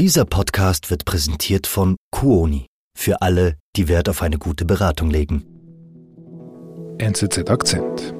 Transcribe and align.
Dieser 0.00 0.24
Podcast 0.24 0.90
wird 0.90 1.04
präsentiert 1.04 1.66
von 1.66 1.96
Kuoni. 2.10 2.64
Für 2.96 3.20
alle, 3.20 3.58
die 3.76 3.86
Wert 3.86 4.08
auf 4.08 4.22
eine 4.22 4.38
gute 4.38 4.64
Beratung 4.64 5.10
legen. 5.10 5.44
NZZ 6.96 7.50
Akzent. 7.50 8.14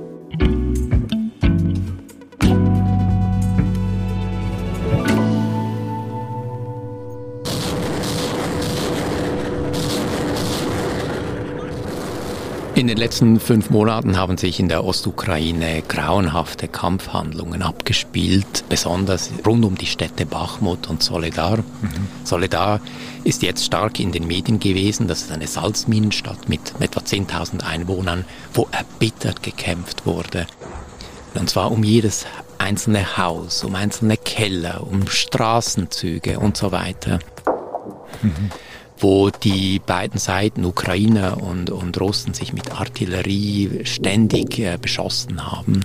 In 12.81 12.87
den 12.87 12.97
letzten 12.97 13.39
fünf 13.41 13.69
Monaten 13.69 14.17
haben 14.17 14.39
sich 14.39 14.59
in 14.59 14.71
der 14.71 14.85
Ostukraine 14.85 15.83
grauenhafte 15.87 16.67
Kampfhandlungen 16.67 17.61
abgespielt, 17.61 18.65
besonders 18.71 19.31
rund 19.47 19.67
um 19.67 19.75
die 19.77 19.85
Städte 19.85 20.25
Bachmut 20.25 20.89
und 20.89 21.03
Soledar. 21.03 21.59
Mhm. 21.59 22.09
Soledar 22.25 22.81
ist 23.23 23.43
jetzt 23.43 23.67
stark 23.67 24.01
in 24.01 24.13
den 24.13 24.27
Medien 24.27 24.61
gewesen. 24.61 25.09
Das 25.09 25.21
ist 25.21 25.31
eine 25.31 25.47
Salzminenstadt 25.47 26.49
mit 26.49 26.73
etwa 26.81 27.01
10.000 27.01 27.65
Einwohnern, 27.65 28.25
wo 28.55 28.67
erbittert 28.73 29.43
gekämpft 29.43 30.07
wurde. 30.07 30.47
Und 31.35 31.51
zwar 31.51 31.73
um 31.73 31.85
jedes 31.85 32.25
einzelne 32.57 33.19
Haus, 33.19 33.63
um 33.63 33.75
einzelne 33.75 34.17
Keller, 34.17 34.87
um 34.91 35.07
Straßenzüge 35.07 36.39
und 36.39 36.57
so 36.57 36.73
weiter. 36.73 37.19
Mhm 38.23 38.51
wo 39.01 39.31
die 39.31 39.81
beiden 39.85 40.19
Seiten, 40.19 40.65
Ukrainer 40.65 41.43
und, 41.43 41.71
und 41.71 42.01
Russen, 42.01 42.35
sich 42.35 42.53
mit 42.53 42.71
Artillerie 42.73 43.81
ständig 43.85 44.59
äh, 44.59 44.79
beschossen 44.81 45.51
haben. 45.51 45.83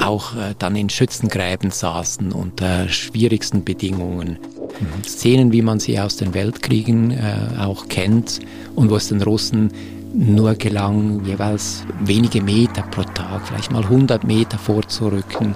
Auch 0.00 0.34
äh, 0.34 0.54
dann 0.58 0.76
in 0.76 0.88
Schützengräben 0.88 1.70
saßen 1.70 2.32
unter 2.32 2.88
schwierigsten 2.88 3.64
Bedingungen. 3.64 4.38
Mhm. 4.80 5.04
Szenen, 5.04 5.52
wie 5.52 5.62
man 5.62 5.78
sie 5.78 5.98
aus 6.00 6.16
den 6.16 6.34
Weltkriegen 6.34 7.12
äh, 7.12 7.60
auch 7.60 7.88
kennt 7.88 8.40
und 8.74 8.90
wo 8.90 8.96
es 8.96 9.08
den 9.08 9.22
Russen 9.22 9.72
nur 10.12 10.54
gelang, 10.54 11.24
jeweils 11.24 11.84
wenige 12.00 12.40
Meter 12.42 12.82
pro 12.82 13.02
Tag, 13.02 13.46
vielleicht 13.46 13.70
mal 13.70 13.82
100 13.82 14.24
Meter 14.24 14.58
vorzurücken 14.58 15.54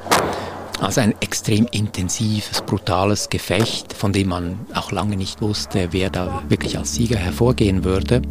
also 0.80 1.00
ein 1.00 1.14
extrem 1.20 1.66
intensives, 1.70 2.62
brutales 2.62 3.28
Gefecht, 3.28 3.92
von 3.92 4.12
dem 4.12 4.28
man 4.28 4.60
auch 4.74 4.92
lange 4.92 5.16
nicht 5.16 5.42
wusste, 5.42 5.88
wer 5.92 6.10
da 6.10 6.42
wirklich 6.48 6.78
als 6.78 6.94
Sieger 6.94 7.18
hervorgehen 7.18 7.84
würde. 7.84 8.22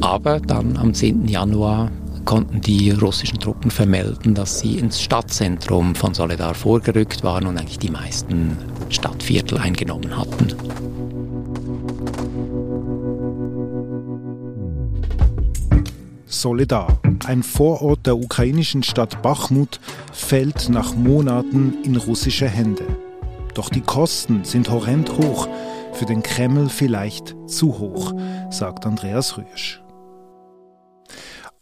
Aber 0.00 0.40
dann 0.40 0.76
am 0.76 0.94
10. 0.94 1.28
Januar 1.28 1.90
konnten 2.24 2.60
die 2.60 2.90
russischen 2.90 3.38
Truppen 3.38 3.70
vermelden, 3.70 4.34
dass 4.34 4.60
sie 4.60 4.78
ins 4.78 5.00
Stadtzentrum 5.00 5.94
von 5.94 6.14
Soledar 6.14 6.54
vorgerückt 6.54 7.24
waren 7.24 7.46
und 7.46 7.56
eigentlich 7.56 7.78
die 7.78 7.90
meisten 7.90 8.56
Stadtviertel 8.90 9.58
eingenommen 9.58 10.16
hatten. 10.16 10.54
Soledar, 16.30 17.00
ein 17.26 17.42
Vorort 17.42 18.06
der 18.06 18.18
ukrainischen 18.18 18.82
Stadt 18.82 19.22
Bachmut, 19.22 19.80
fällt 20.12 20.68
nach 20.68 20.94
Monaten 20.94 21.82
in 21.84 21.96
russische 21.96 22.46
Hände. 22.46 22.84
Doch 23.54 23.70
die 23.70 23.80
Kosten 23.80 24.44
sind 24.44 24.70
horrend 24.70 25.10
hoch, 25.16 25.48
für 25.94 26.04
den 26.04 26.22
Kreml 26.22 26.68
vielleicht 26.68 27.34
zu 27.46 27.78
hoch, 27.78 28.12
sagt 28.50 28.84
Andreas 28.84 29.38
Rüsch. 29.38 29.82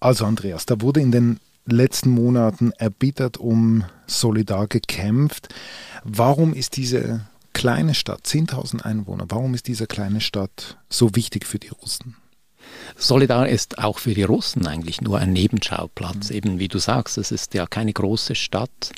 Also 0.01 0.27
Andreas, 0.27 0.67
da 0.67 0.81
wurde 0.81 1.01
in 1.01 1.13
den 1.13 1.39
letzten 1.65 2.11
Monaten 2.11 2.73
erbittert 2.73 3.39
um 3.39 3.85
Solidar 4.07 4.67
gekämpft. 4.67 5.55
Warum 6.03 6.53
ist 6.53 6.77
diese 6.77 7.21
kleine 7.53 7.95
Stadt, 7.95 8.27
10.000 8.27 8.83
Einwohner, 8.83 9.27
warum 9.29 9.55
ist 9.55 9.69
diese 9.69 9.87
kleine 9.87 10.21
Stadt 10.21 10.77
so 10.91 11.15
wichtig 11.15 11.47
für 11.47 11.61
die 11.61 11.69
Russen? 11.69 12.17
Solidar 12.99 13.49
ist 13.49 13.79
auch 13.79 13.99
für 13.99 14.15
die 14.15 14.23
Russen 14.23 14.67
eigentlich 14.67 15.01
nur 15.03 15.19
ein 15.19 15.33
Nebenschauplatz. 15.33 16.31
Mhm. 16.31 16.37
Eben 16.37 16.59
wie 16.59 16.69
du 16.69 16.79
sagst, 16.79 17.19
es 17.19 17.31
ist 17.31 17.55
ja 17.55 17.67
keine 17.67 17.93
große 17.93 18.35
Stadt. 18.35 18.93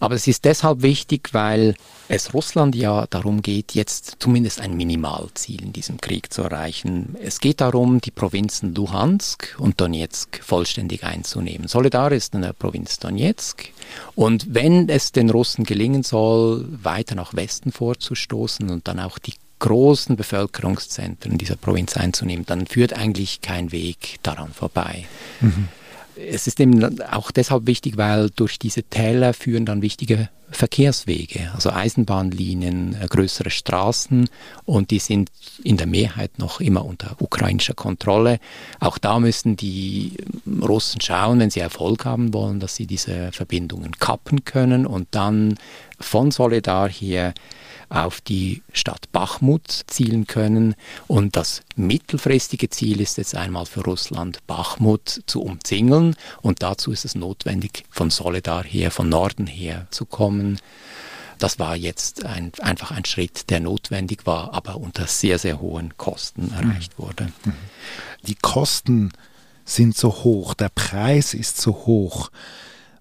Aber 0.00 0.14
es 0.14 0.26
ist 0.26 0.44
deshalb 0.44 0.82
wichtig, 0.82 1.30
weil 1.32 1.74
es 2.08 2.32
Russland 2.34 2.74
ja 2.74 3.06
darum 3.08 3.42
geht, 3.42 3.74
jetzt 3.74 4.16
zumindest 4.18 4.60
ein 4.60 4.76
Minimalziel 4.76 5.62
in 5.62 5.72
diesem 5.72 6.00
Krieg 6.00 6.32
zu 6.32 6.42
erreichen. 6.42 7.16
Es 7.20 7.40
geht 7.40 7.60
darum, 7.60 8.00
die 8.00 8.10
Provinzen 8.10 8.74
Luhansk 8.74 9.56
und 9.58 9.80
Donetsk 9.80 10.42
vollständig 10.42 11.04
einzunehmen. 11.04 11.68
Solidar 11.68 12.12
ist 12.12 12.34
in 12.34 12.42
der 12.42 12.52
Provinz 12.52 12.98
Donetsk. 12.98 13.70
Und 14.14 14.54
wenn 14.54 14.88
es 14.88 15.12
den 15.12 15.30
Russen 15.30 15.64
gelingen 15.64 16.02
soll, 16.02 16.66
weiter 16.82 17.14
nach 17.14 17.34
Westen 17.34 17.72
vorzustoßen 17.72 18.70
und 18.70 18.88
dann 18.88 19.00
auch 19.00 19.18
die 19.18 19.34
großen 19.64 20.14
Bevölkerungszentren 20.14 21.38
dieser 21.38 21.56
Provinz 21.56 21.96
einzunehmen, 21.96 22.44
dann 22.44 22.66
führt 22.66 22.92
eigentlich 22.92 23.40
kein 23.40 23.72
Weg 23.72 24.16
daran 24.22 24.52
vorbei. 24.52 25.06
Mhm. 25.40 25.68
Es 26.16 26.46
ist 26.46 26.60
eben 26.60 27.00
auch 27.00 27.30
deshalb 27.30 27.66
wichtig, 27.66 27.96
weil 27.96 28.28
durch 28.28 28.58
diese 28.58 28.82
Täler 28.82 29.32
führen 29.32 29.64
dann 29.64 29.80
wichtige 29.80 30.28
Verkehrswege, 30.56 31.50
also 31.54 31.70
Eisenbahnlinien, 31.70 32.96
äh, 33.00 33.06
größere 33.06 33.50
Straßen 33.50 34.28
und 34.64 34.90
die 34.90 34.98
sind 34.98 35.30
in 35.62 35.76
der 35.76 35.86
Mehrheit 35.86 36.38
noch 36.38 36.60
immer 36.60 36.84
unter 36.84 37.16
ukrainischer 37.20 37.74
Kontrolle. 37.74 38.38
Auch 38.80 38.98
da 38.98 39.18
müssen 39.20 39.56
die 39.56 40.16
Russen 40.46 41.00
schauen, 41.00 41.40
wenn 41.40 41.50
sie 41.50 41.60
Erfolg 41.60 42.04
haben 42.04 42.32
wollen, 42.32 42.60
dass 42.60 42.76
sie 42.76 42.86
diese 42.86 43.32
Verbindungen 43.32 43.92
kappen 43.98 44.44
können 44.44 44.86
und 44.86 45.08
dann 45.10 45.58
von 46.00 46.30
Solidar 46.30 46.88
hier 46.88 47.34
auf 47.88 48.20
die 48.20 48.62
Stadt 48.72 49.10
Bachmut 49.12 49.84
zielen 49.86 50.26
können. 50.26 50.74
Und 51.06 51.36
das 51.36 51.62
mittelfristige 51.76 52.68
Ziel 52.70 53.00
ist 53.00 53.18
jetzt 53.18 53.34
einmal 53.34 53.66
für 53.66 53.82
Russland, 53.82 54.44
Bachmut 54.46 55.22
zu 55.26 55.42
umzingeln. 55.42 56.16
Und 56.42 56.62
dazu 56.62 56.92
ist 56.92 57.04
es 57.04 57.14
notwendig, 57.14 57.84
von 57.90 58.10
Soledar 58.10 58.64
her, 58.64 58.90
von 58.90 59.08
Norden 59.08 59.46
her 59.46 59.86
zu 59.90 60.06
kommen. 60.06 60.43
Das 61.38 61.58
war 61.58 61.76
jetzt 61.76 62.24
ein, 62.24 62.52
einfach 62.60 62.90
ein 62.90 63.04
Schritt, 63.04 63.50
der 63.50 63.60
notwendig 63.60 64.26
war, 64.26 64.54
aber 64.54 64.76
unter 64.76 65.06
sehr, 65.06 65.38
sehr 65.38 65.60
hohen 65.60 65.96
Kosten 65.96 66.52
erreicht 66.52 66.98
mhm. 66.98 67.02
wurde. 67.02 67.32
Mhm. 67.44 67.52
Die 68.26 68.36
Kosten 68.36 69.12
sind 69.64 69.96
so 69.96 70.10
hoch, 70.24 70.54
der 70.54 70.68
Preis 70.68 71.34
ist 71.34 71.60
so 71.60 71.72
hoch. 71.86 72.30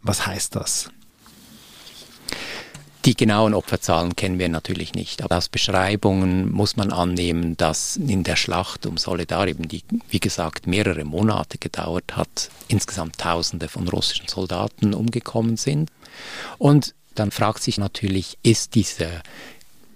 Was 0.02 0.26
heißt 0.26 0.56
das? 0.56 0.90
Die 3.06 3.18
genauen 3.18 3.54
Opferzahlen 3.54 4.16
kennen 4.16 4.40
wir 4.40 4.48
natürlich 4.48 4.94
nicht, 4.94 5.24
aber 5.24 5.38
aus 5.38 5.50
Beschreibungen 5.50 6.50
muss 6.50 6.78
man 6.78 6.94
annehmen, 6.94 7.58
dass 7.58 7.98
in 7.98 8.24
der 8.24 8.38
Schlacht 8.38 8.86
um 8.86 8.96
Soledar, 8.96 9.46
eben 9.46 9.68
die, 9.68 9.84
wie 10.10 10.22
gesagt, 10.22 10.68
mehrere 10.68 11.04
Monate 11.04 11.58
gedauert 11.58 12.16
hat, 12.16 12.50
insgesamt 12.70 13.18
Tausende 13.18 13.68
von 13.68 13.90
russischen 13.90 14.30
Soldaten 14.30 14.94
umgekommen 14.94 15.58
sind. 15.58 15.92
Und 16.58 16.96
dann 17.16 17.32
fragt 17.32 17.64
sich 17.64 17.78
natürlich, 17.78 18.38
ist 18.44 18.76
dieser 18.76 19.22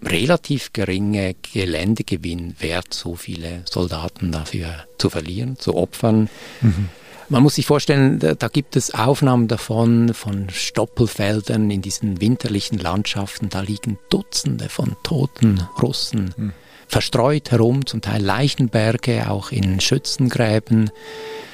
relativ 0.03 0.73
geringe 0.73 1.35
Geländegewinn 1.53 2.55
wert, 2.59 2.93
so 2.93 3.15
viele 3.15 3.63
Soldaten 3.69 4.31
dafür 4.31 4.85
zu 4.97 5.09
verlieren, 5.09 5.57
zu 5.57 5.75
opfern? 5.75 6.29
Mhm. 6.61 6.89
Man 7.29 7.43
muss 7.43 7.55
sich 7.55 7.65
vorstellen, 7.65 8.19
da, 8.19 8.47
gibt 8.47 8.77
es 8.77 8.93
Aufnahmen 8.93 9.49
davon, 9.49 10.13
von 10.13 10.49
Stoppelfeldern 10.49 11.69
in 11.69 11.81
diesen 11.81 12.21
winterlichen 12.21 12.77
Landschaften. 12.77 13.49
Da 13.49 13.59
liegen 13.59 13.99
Dutzende 14.09 14.69
von 14.69 14.95
toten 15.03 15.61
Russen 15.81 16.33
hm. 16.37 16.53
verstreut 16.87 17.51
herum, 17.51 17.85
zum 17.85 17.99
Teil 17.99 18.23
Leichenberge, 18.23 19.29
auch 19.29 19.51
in 19.51 19.81
Schützengräben. 19.81 20.89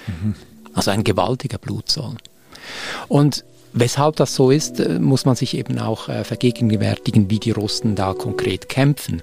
Mhm. 0.05 0.35
Also 0.75 0.91
ein 0.91 1.03
gewaltiger 1.03 1.57
Blutzoll. 1.57 2.17
Und 3.07 3.43
Weshalb 3.73 4.17
das 4.17 4.35
so 4.35 4.51
ist, 4.51 4.79
äh, 4.79 4.99
muss 4.99 5.25
man 5.25 5.35
sich 5.35 5.57
eben 5.57 5.79
auch 5.79 6.07
äh, 6.07 6.23
vergegenwärtigen, 6.23 7.29
wie 7.29 7.39
die 7.39 7.51
Russen 7.51 7.95
da 7.95 8.13
konkret 8.13 8.69
kämpfen. 8.69 9.21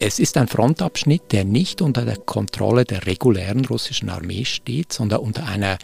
Es 0.00 0.18
ist 0.18 0.36
ein 0.36 0.48
Frontabschnitt, 0.48 1.32
der 1.32 1.44
nicht 1.44 1.80
unter 1.80 2.04
der 2.04 2.16
Kontrolle 2.16 2.84
der 2.84 3.06
regulären 3.06 3.64
russischen 3.64 4.10
Armee 4.10 4.44
steht, 4.44 4.92
sondern 4.92 5.20
unter 5.20 5.46
einer 5.46 5.78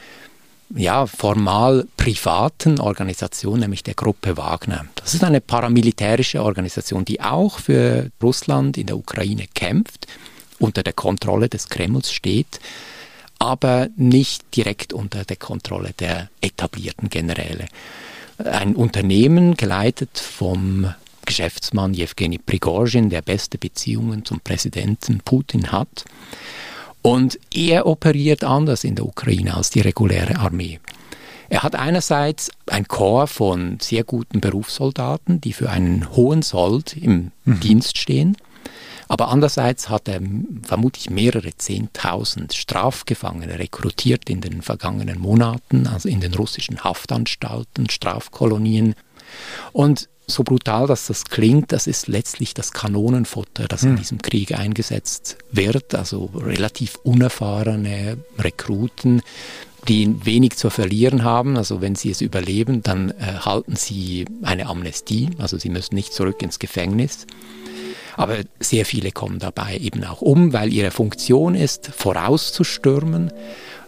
ja, 0.74 1.06
formal 1.06 1.86
privaten 1.96 2.80
Organisation, 2.80 3.60
nämlich 3.60 3.82
der 3.82 3.94
Gruppe 3.94 4.36
Wagner. 4.36 4.86
Das 4.96 5.14
ist 5.14 5.24
eine 5.24 5.40
paramilitärische 5.40 6.42
Organisation, 6.42 7.04
die 7.04 7.20
auch 7.20 7.58
für 7.58 8.10
Russland 8.22 8.78
in 8.78 8.86
der 8.86 8.96
Ukraine 8.96 9.46
kämpft, 9.54 10.06
unter 10.58 10.82
der 10.82 10.92
Kontrolle 10.92 11.48
des 11.48 11.68
Kremls 11.68 12.12
steht, 12.12 12.60
aber 13.40 13.88
nicht 13.96 14.54
direkt 14.54 14.92
unter 14.92 15.24
der 15.24 15.36
Kontrolle 15.36 15.92
der 15.98 16.28
etablierten 16.40 17.08
Generäle. 17.08 17.66
Ein 18.38 18.76
Unternehmen 18.76 19.56
geleitet 19.56 20.18
vom 20.18 20.94
Geschäftsmann 21.26 21.94
Jewgeni 21.94 22.38
Prigozhin, 22.38 23.10
der 23.10 23.22
beste 23.22 23.58
Beziehungen 23.58 24.24
zum 24.24 24.40
Präsidenten 24.40 25.20
Putin 25.24 25.72
hat. 25.72 26.04
Und 27.02 27.38
er 27.52 27.86
operiert 27.86 28.44
anders 28.44 28.84
in 28.84 28.94
der 28.94 29.06
Ukraine 29.06 29.54
als 29.56 29.70
die 29.70 29.80
reguläre 29.80 30.36
Armee. 30.36 30.78
Er 31.48 31.62
hat 31.62 31.74
einerseits 31.74 32.50
ein 32.66 32.86
Korps 32.86 33.32
von 33.32 33.78
sehr 33.80 34.04
guten 34.04 34.40
Berufssoldaten, 34.40 35.40
die 35.40 35.54
für 35.54 35.70
einen 35.70 36.14
hohen 36.14 36.42
Sold 36.42 36.94
im 36.96 37.32
mhm. 37.44 37.60
Dienst 37.60 37.98
stehen. 37.98 38.36
Aber 39.10 39.26
andererseits 39.28 39.88
hat 39.88 40.06
er 40.06 40.20
vermutlich 40.62 41.10
mehrere 41.10 41.50
Zehntausend 41.56 42.54
Strafgefangene 42.54 43.58
rekrutiert 43.58 44.30
in 44.30 44.40
den 44.40 44.62
vergangenen 44.62 45.18
Monaten, 45.18 45.88
also 45.88 46.08
in 46.08 46.20
den 46.20 46.32
russischen 46.32 46.84
Haftanstalten, 46.84 47.90
Strafkolonien. 47.90 48.94
Und 49.72 50.08
so 50.28 50.44
brutal, 50.44 50.86
dass 50.86 51.08
das 51.08 51.24
klingt, 51.24 51.72
das 51.72 51.88
ist 51.88 52.06
letztlich 52.06 52.54
das 52.54 52.70
Kanonenfutter, 52.70 53.66
das 53.66 53.82
in 53.82 53.90
hm. 53.90 53.96
diesem 53.96 54.22
Krieg 54.22 54.56
eingesetzt 54.56 55.38
wird. 55.50 55.92
Also 55.96 56.30
relativ 56.32 56.94
unerfahrene 57.02 58.16
Rekruten, 58.38 59.22
die 59.88 60.24
wenig 60.24 60.56
zu 60.56 60.70
verlieren 60.70 61.24
haben. 61.24 61.56
Also 61.56 61.80
wenn 61.80 61.96
sie 61.96 62.12
es 62.12 62.20
überleben, 62.20 62.84
dann 62.84 63.10
erhalten 63.10 63.74
sie 63.74 64.26
eine 64.42 64.66
Amnestie. 64.66 65.30
Also 65.38 65.58
sie 65.58 65.68
müssen 65.68 65.96
nicht 65.96 66.12
zurück 66.12 66.42
ins 66.42 66.60
Gefängnis. 66.60 67.26
Aber 68.16 68.38
sehr 68.58 68.84
viele 68.84 69.12
kommen 69.12 69.38
dabei 69.38 69.76
eben 69.76 70.04
auch 70.04 70.20
um, 70.20 70.52
weil 70.52 70.72
ihre 70.72 70.90
Funktion 70.90 71.54
ist, 71.54 71.90
vorauszustürmen, 71.96 73.32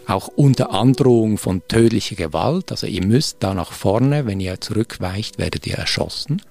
auch 0.07 0.27
unter 0.27 0.71
Androhung 0.71 1.37
von 1.37 1.61
tödlicher 1.67 2.15
Gewalt. 2.15 2.71
Also 2.71 2.87
ihr 2.87 3.05
müsst 3.05 3.37
da 3.39 3.53
nach 3.53 3.71
vorne, 3.71 4.25
wenn 4.25 4.39
ihr 4.39 4.59
zurückweicht, 4.59 5.37
werdet 5.37 5.65
ihr 5.67 5.75
erschossen. 5.75 6.41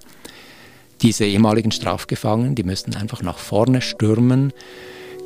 Diese 1.01 1.25
ehemaligen 1.25 1.71
Strafgefangenen, 1.71 2.55
die 2.55 2.63
müssen 2.63 2.95
einfach 2.95 3.21
nach 3.21 3.37
vorne 3.37 3.81
stürmen, 3.81 4.53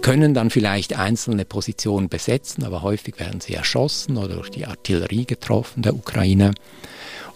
können 0.01 0.33
dann 0.33 0.49
vielleicht 0.49 0.97
einzelne 0.97 1.45
Positionen 1.45 2.09
besetzen, 2.09 2.63
aber 2.63 2.81
häufig 2.81 3.19
werden 3.19 3.41
sie 3.41 3.53
erschossen 3.53 4.17
oder 4.17 4.35
durch 4.35 4.49
die 4.49 4.65
Artillerie 4.65 5.25
getroffen 5.25 5.81
der 5.81 5.95
Ukraine. 5.95 6.53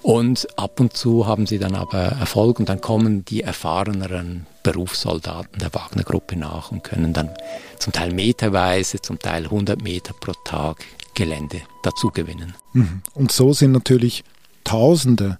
Und 0.02 0.48
ab 0.58 0.80
und 0.80 0.98
zu 0.98 1.28
haben 1.28 1.46
sie 1.46 1.60
dann 1.60 1.76
aber 1.76 2.00
Erfolg 2.00 2.60
und 2.60 2.70
dann 2.70 2.82
kommen 2.82 3.24
die 3.26 3.44
erfahreneren 3.44 4.48
Berufssoldaten 4.64 5.60
der 5.60 5.74
Wagner-Gruppe 5.74 6.36
nach 6.36 6.72
und 6.72 6.84
können 6.84 7.14
dann 7.14 7.30
zum 7.78 7.94
Teil 7.94 8.12
meterweise, 8.14 9.02
zum 9.02 9.20
Teil 9.20 9.44
100 9.44 9.82
Meter 9.82 10.14
pro 10.14 10.34
Tag 10.44 10.84
Gelände 11.14 11.62
dazu 11.84 12.10
gewinnen. 12.10 12.56
Mhm. 12.74 13.02
Und 13.14 13.32
so 13.32 13.54
sind 13.54 13.74
natürlich 13.74 14.24
Tausende 14.64 15.38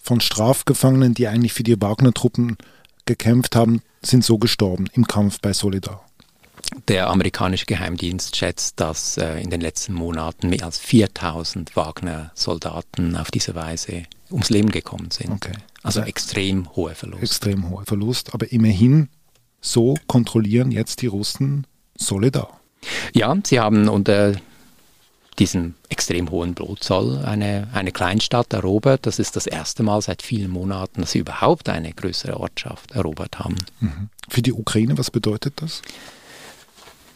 von 0.00 0.20
Strafgefangenen, 0.20 1.14
die 1.14 1.28
eigentlich 1.28 1.52
für 1.52 1.62
die 1.62 1.80
Wagner-Truppen 1.80 2.58
gekämpft 3.06 3.56
haben, 3.56 3.82
sind 4.02 4.24
so 4.24 4.38
gestorben 4.38 4.86
im 4.92 5.06
Kampf 5.06 5.40
bei 5.40 5.52
Solidar. 5.52 6.04
Der 6.88 7.08
amerikanische 7.08 7.64
Geheimdienst 7.64 8.36
schätzt, 8.36 8.78
dass 8.78 9.16
äh, 9.16 9.40
in 9.40 9.48
den 9.50 9.60
letzten 9.60 9.94
Monaten 9.94 10.50
mehr 10.50 10.64
als 10.64 10.78
4000 10.78 11.74
Wagner-Soldaten 11.76 13.16
auf 13.16 13.30
diese 13.30 13.54
Weise 13.54 14.02
ums 14.30 14.50
Leben 14.50 14.70
gekommen 14.70 15.10
sind. 15.10 15.30
Okay. 15.30 15.52
Also, 15.82 16.00
also 16.00 16.08
extrem 16.08 16.74
hoher 16.76 16.94
Verlust. 16.94 17.22
Extrem 17.22 17.70
hoher 17.70 17.84
Verlust, 17.86 18.34
aber 18.34 18.52
immerhin 18.52 19.08
so 19.60 19.94
kontrollieren 20.06 20.70
jetzt 20.70 21.00
die 21.00 21.06
Russen 21.06 21.66
Solidar. 21.96 22.60
Ja, 23.14 23.34
sie 23.44 23.60
haben 23.60 23.88
unter 23.88 24.34
diesem 25.38 25.74
extrem 25.88 26.30
hohen 26.30 26.54
Blutzoll 26.54 27.24
eine, 27.24 27.68
eine 27.72 27.92
Kleinstadt 27.92 28.52
erobert. 28.52 29.06
Das 29.06 29.18
ist 29.18 29.36
das 29.36 29.46
erste 29.46 29.82
Mal 29.82 30.00
seit 30.00 30.22
vielen 30.22 30.50
Monaten, 30.50 31.00
dass 31.00 31.12
sie 31.12 31.18
überhaupt 31.18 31.68
eine 31.68 31.92
größere 31.92 32.38
Ortschaft 32.38 32.92
erobert 32.92 33.38
haben. 33.38 33.56
Mhm. 33.80 34.10
Für 34.28 34.42
die 34.42 34.52
Ukraine, 34.52 34.96
was 34.96 35.10
bedeutet 35.10 35.54
das? 35.56 35.82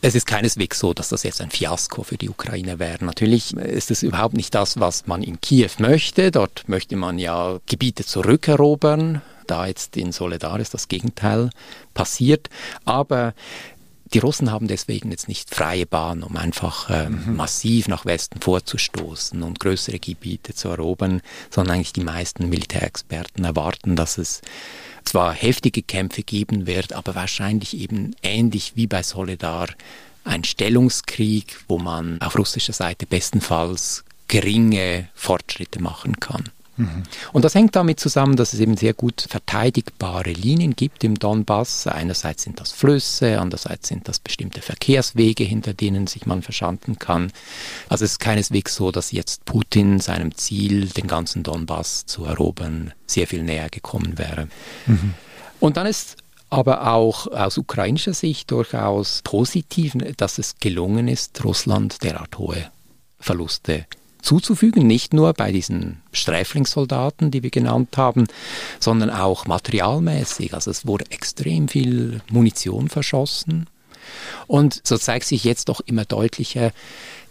Es 0.00 0.14
ist 0.14 0.26
keineswegs 0.26 0.78
so, 0.78 0.94
dass 0.94 1.08
das 1.08 1.24
jetzt 1.24 1.40
ein 1.40 1.50
Fiasko 1.50 2.04
für 2.04 2.16
die 2.16 2.28
Ukraine 2.28 2.78
wäre. 2.78 3.04
Natürlich 3.04 3.56
ist 3.56 3.90
es 3.90 4.04
überhaupt 4.04 4.34
nicht 4.34 4.54
das, 4.54 4.78
was 4.78 5.08
man 5.08 5.24
in 5.24 5.40
Kiew 5.40 5.70
möchte. 5.78 6.30
Dort 6.30 6.68
möchte 6.68 6.94
man 6.94 7.18
ja 7.18 7.58
Gebiete 7.66 8.04
zurückerobern. 8.04 9.22
Da 9.48 9.66
jetzt 9.66 9.96
in 9.96 10.12
Soledar 10.12 10.60
ist 10.60 10.72
das 10.72 10.86
Gegenteil 10.86 11.50
passiert. 11.94 12.48
Aber 12.84 13.34
die 14.12 14.18
Russen 14.18 14.50
haben 14.50 14.68
deswegen 14.68 15.10
jetzt 15.10 15.28
nicht 15.28 15.54
freie 15.54 15.86
Bahn, 15.86 16.22
um 16.22 16.36
einfach 16.36 16.90
äh, 16.90 17.08
mhm. 17.08 17.36
massiv 17.36 17.88
nach 17.88 18.04
Westen 18.04 18.40
vorzustoßen 18.40 19.42
und 19.42 19.60
größere 19.60 19.98
Gebiete 19.98 20.54
zu 20.54 20.68
erobern, 20.68 21.20
sondern 21.50 21.76
eigentlich 21.76 21.92
die 21.92 22.04
meisten 22.04 22.48
Militärexperten 22.48 23.44
erwarten, 23.44 23.96
dass 23.96 24.18
es 24.18 24.40
zwar 25.04 25.32
heftige 25.32 25.82
Kämpfe 25.82 26.22
geben 26.22 26.66
wird, 26.66 26.92
aber 26.92 27.14
wahrscheinlich 27.14 27.76
eben 27.76 28.14
ähnlich 28.22 28.72
wie 28.74 28.86
bei 28.86 29.02
Soledar 29.02 29.68
ein 30.24 30.44
Stellungskrieg, 30.44 31.58
wo 31.68 31.78
man 31.78 32.20
auf 32.20 32.38
russischer 32.38 32.74
Seite 32.74 33.06
bestenfalls 33.06 34.04
geringe 34.28 35.08
Fortschritte 35.14 35.80
machen 35.80 36.20
kann. 36.20 36.50
Mhm. 36.78 37.02
Und 37.32 37.44
das 37.44 37.54
hängt 37.54 37.76
damit 37.76 38.00
zusammen, 38.00 38.36
dass 38.36 38.52
es 38.52 38.60
eben 38.60 38.76
sehr 38.76 38.94
gut 38.94 39.26
verteidigbare 39.28 40.30
Linien 40.30 40.74
gibt 40.74 41.04
im 41.04 41.18
Donbass. 41.18 41.86
Einerseits 41.86 42.44
sind 42.44 42.60
das 42.60 42.72
Flüsse, 42.72 43.40
andererseits 43.40 43.88
sind 43.88 44.08
das 44.08 44.20
bestimmte 44.20 44.62
Verkehrswege, 44.62 45.44
hinter 45.44 45.74
denen 45.74 46.06
sich 46.06 46.24
man 46.24 46.42
verschanzen 46.42 46.98
kann. 46.98 47.32
Also 47.88 48.04
es 48.04 48.12
ist 48.12 48.20
keineswegs 48.20 48.74
so, 48.74 48.92
dass 48.92 49.12
jetzt 49.12 49.44
Putin 49.44 49.98
seinem 49.98 50.34
Ziel, 50.34 50.86
den 50.86 51.08
ganzen 51.08 51.42
Donbass 51.42 52.06
zu 52.06 52.24
erobern, 52.24 52.94
sehr 53.06 53.26
viel 53.26 53.42
näher 53.42 53.68
gekommen 53.68 54.16
wäre. 54.16 54.48
Mhm. 54.86 55.14
Und 55.60 55.76
dann 55.76 55.86
ist 55.86 56.16
aber 56.50 56.92
auch 56.92 57.26
aus 57.26 57.58
ukrainischer 57.58 58.14
Sicht 58.14 58.50
durchaus 58.52 59.20
positiv, 59.22 59.94
dass 60.16 60.38
es 60.38 60.56
gelungen 60.60 61.08
ist, 61.08 61.44
Russland 61.44 62.02
derart 62.02 62.38
hohe 62.38 62.70
Verluste 63.18 63.84
zuzufügen, 64.28 64.86
nicht 64.86 65.14
nur 65.14 65.32
bei 65.32 65.52
diesen 65.52 66.02
Sträflingssoldaten, 66.12 67.30
die 67.30 67.42
wir 67.42 67.48
genannt 67.48 67.96
haben, 67.96 68.26
sondern 68.78 69.08
auch 69.08 69.46
materialmäßig. 69.46 70.52
Also 70.52 70.70
es 70.70 70.86
wurde 70.86 71.06
extrem 71.10 71.66
viel 71.66 72.20
Munition 72.30 72.90
verschossen. 72.90 73.68
Und 74.46 74.82
so 74.84 74.98
zeigt 74.98 75.24
sich 75.24 75.44
jetzt 75.44 75.70
doch 75.70 75.80
immer 75.80 76.04
deutlicher, 76.04 76.72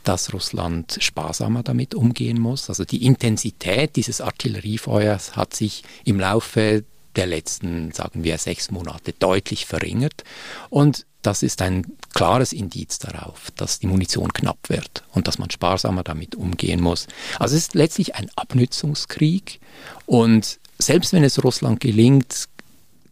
dass 0.04 0.34
Russland 0.34 0.98
sparsamer 1.00 1.62
damit 1.62 1.94
umgehen 1.94 2.40
muss. 2.40 2.68
Also 2.68 2.84
die 2.84 3.06
Intensität 3.06 3.96
dieses 3.96 4.20
Artilleriefeuers 4.20 5.36
hat 5.36 5.56
sich 5.56 5.84
im 6.04 6.20
Laufe 6.20 6.84
der 7.16 7.28
letzten, 7.28 7.92
sagen 7.92 8.24
wir, 8.24 8.40
sechs 8.40 8.72
Monate 8.72 9.14
deutlich 9.14 9.68
verringert. 9.68 10.24
Und 10.72 11.06
das 11.22 11.44
ist 11.44 11.62
ein 11.62 11.86
klares 12.14 12.54
Indiz 12.54 13.00
darauf, 13.00 13.52
dass 13.56 13.80
die 13.80 13.88
Munition 13.88 14.32
knapp 14.34 14.70
wird 14.70 15.04
und 15.14 15.28
dass 15.28 15.40
man 15.40 15.50
sparsamer 15.50 16.04
damit 16.04 16.36
umgehen 16.36 16.82
muss. 16.82 17.08
Also 17.40 17.56
es 17.56 17.64
ist 17.64 17.76
letztlich 17.76 18.16
ein 18.16 18.30
Abnützungskrieg 18.36 19.60
und 20.06 20.60
selbst 20.80 21.14
wenn 21.14 21.24
es 21.24 21.44
Russland 21.44 21.80
gelingt, 21.80 22.46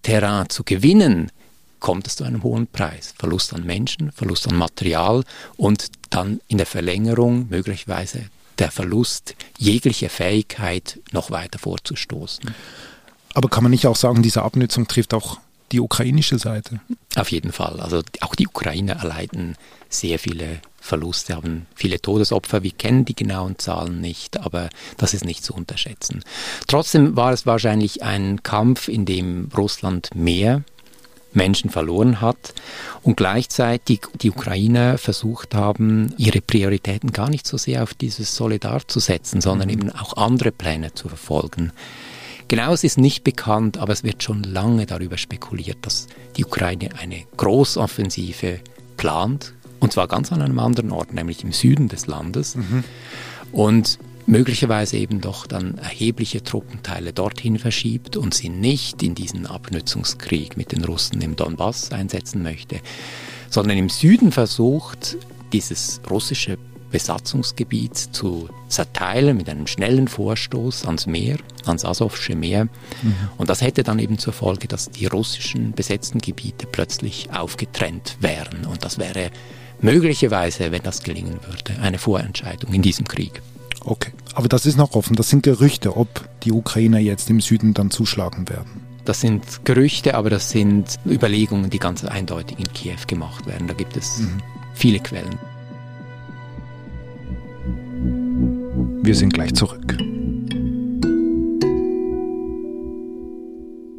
Terrain 0.04 0.50
zu 0.50 0.64
gewinnen, 0.64 1.32
kommt 1.80 2.08
es 2.08 2.16
zu 2.16 2.24
einem 2.24 2.44
hohen 2.44 2.68
Preis. 2.68 3.14
Verlust 3.18 3.54
an 3.54 3.66
Menschen, 3.66 4.12
Verlust 4.12 4.48
an 4.48 4.56
Material 4.56 5.24
und 5.58 5.88
dann 6.10 6.42
in 6.48 6.58
der 6.58 6.68
Verlängerung 6.68 7.48
möglicherweise 7.50 8.30
der 8.60 8.72
Verlust 8.72 9.36
jeglicher 9.58 10.10
Fähigkeit, 10.10 11.00
noch 11.12 11.32
weiter 11.32 11.60
vorzustoßen. 11.60 12.54
Aber 13.34 13.50
kann 13.50 13.64
man 13.64 13.72
nicht 13.72 13.86
auch 13.86 13.98
sagen, 13.98 14.24
diese 14.24 14.44
Abnutzung 14.44 14.88
trifft 14.88 15.14
auch 15.14 15.40
die 15.76 15.82
ukrainische 15.82 16.40
Seite? 16.40 16.80
Auf 17.16 17.32
jeden 17.32 17.52
Fall. 17.52 17.82
Also 17.82 18.02
auch 18.22 18.34
die 18.34 18.48
Ukrainer 18.48 18.94
erleiden 18.94 19.58
sehr 19.90 20.20
viele 20.20 20.62
Verluste, 20.80 21.36
haben 21.36 21.68
viele 21.76 22.02
Todesopfer. 22.02 22.64
Wir 22.64 22.72
kennen 22.72 23.04
die 23.04 23.16
genauen 23.16 23.60
Zahlen 23.60 24.00
nicht, 24.00 24.40
aber 24.40 24.70
das 24.98 25.14
ist 25.14 25.26
nicht 25.26 25.44
zu 25.44 25.54
unterschätzen. 25.54 26.24
Trotzdem 26.68 27.18
war 27.18 27.34
es 27.34 27.46
wahrscheinlich 27.46 28.04
ein 28.04 28.42
Kampf, 28.42 28.88
in 28.88 29.06
dem 29.06 29.50
Russland 29.56 30.10
mehr 30.16 30.64
Menschen 31.34 31.70
verloren 31.70 32.22
hat 32.22 32.54
und 33.04 33.18
gleichzeitig 33.18 34.02
die 34.22 34.32
Ukrainer 34.32 34.98
versucht 34.98 35.54
haben, 35.54 36.14
ihre 36.18 36.40
Prioritäten 36.40 37.12
gar 37.12 37.30
nicht 37.30 37.46
so 37.46 37.58
sehr 37.58 37.84
auf 37.84 37.94
dieses 37.94 38.34
Solidar 38.34 38.88
zu 38.88 39.02
setzen, 39.02 39.42
sondern 39.42 39.68
mhm. 39.68 39.74
eben 39.74 39.92
auch 39.92 40.16
andere 40.16 40.54
Pläne 40.54 40.94
zu 40.94 41.10
verfolgen. 41.10 41.74
Genau, 42.48 42.74
es 42.74 42.84
ist 42.84 42.98
nicht 42.98 43.24
bekannt, 43.24 43.78
aber 43.78 43.94
es 43.94 44.04
wird 44.04 44.22
schon 44.22 44.44
lange 44.44 44.86
darüber 44.86 45.18
spekuliert, 45.18 45.78
dass 45.82 46.08
die 46.38 46.46
Ukraine 46.46 46.90
eine 47.00 47.24
Großoffensive 47.38 48.60
plant, 48.98 49.54
und 49.80 49.94
zwar 49.94 50.08
ganz 50.08 50.32
an 50.32 50.42
einem 50.42 50.60
anderen 50.60 50.92
Ort, 50.92 51.14
nämlich 51.14 51.44
im 51.44 51.52
Süden 51.52 51.88
des 51.88 52.08
Landes. 52.08 52.56
Mhm. 52.56 52.84
Und 53.52 54.00
möglicherweise 54.28 54.98
eben 54.98 55.22
doch 55.22 55.48
dann 55.48 55.78
erhebliche 55.78 56.44
Truppenteile 56.44 57.14
dorthin 57.14 57.60
verschiebt 57.60 58.18
und 58.18 58.34
sie 58.34 58.50
nicht 58.50 59.04
in 59.04 59.16
diesen 59.16 59.46
Abnützungskrieg 59.46 60.58
mit 60.58 60.72
den 60.72 60.84
Russen 60.84 61.22
im 61.22 61.36
Donbass 61.36 61.92
einsetzen 61.92 62.44
möchte, 62.44 62.80
sondern 63.50 63.78
im 63.78 63.90
Süden 63.90 64.32
versucht, 64.32 65.18
dieses 65.54 66.02
russische 66.10 66.58
Besatzungsgebiet 66.96 67.98
zu 67.98 68.48
zerteilen 68.70 69.36
mit 69.36 69.50
einem 69.50 69.68
schnellen 69.68 70.08
Vorstoß 70.08 70.86
ans 70.86 71.08
Meer, 71.08 71.36
ans 71.66 71.84
Asowsche 71.84 72.38
Meer. 72.38 72.70
Mhm. 73.04 73.16
Und 73.38 73.50
das 73.50 73.60
hätte 73.60 73.84
dann 73.84 74.00
eben 74.00 74.18
zur 74.18 74.32
Folge, 74.32 74.70
dass 74.70 74.92
die 74.92 75.06
russischen 75.06 75.74
besetzten 75.74 76.20
Gebiete 76.20 76.68
plötzlich 76.68 77.28
aufgetrennt 77.34 78.16
wären. 78.22 78.64
Und 78.64 78.86
das 78.86 78.98
wäre 78.98 79.30
möglicherweise, 79.82 80.72
wenn 80.72 80.84
das 80.84 81.04
gelingen 81.04 81.38
würde, 81.46 81.82
eine 81.82 81.98
Vorentscheidung 81.98 82.74
in 82.74 82.82
diesem 82.82 83.06
Krieg. 83.06 83.42
Okay, 83.82 84.14
aber 84.34 84.48
das 84.48 84.66
ist 84.66 84.78
noch 84.78 84.94
offen. 84.94 85.18
Das 85.18 85.30
sind 85.30 85.44
Gerüchte, 85.44 85.98
ob 85.98 86.30
die 86.44 86.54
Ukrainer 86.54 87.00
jetzt 87.00 87.30
im 87.30 87.42
Süden 87.42 87.74
dann 87.74 87.92
zuschlagen 87.92 88.48
werden. 88.48 88.80
Das 89.04 89.20
sind 89.20 89.66
Gerüchte, 89.66 90.16
aber 90.16 90.30
das 90.30 90.50
sind 90.50 90.96
Überlegungen, 91.06 91.70
die 91.70 91.78
ganz 91.78 92.06
eindeutig 92.06 92.58
in 92.58 92.72
Kiew 92.72 93.06
gemacht 93.06 93.46
werden. 93.48 93.68
Da 93.68 93.74
gibt 93.74 93.98
es 93.98 94.20
mhm. 94.20 94.38
viele 94.74 95.00
Quellen. 95.00 95.38
Wir 99.06 99.14
sind 99.14 99.36
gleich 99.36 99.54
zurück. 99.54 99.98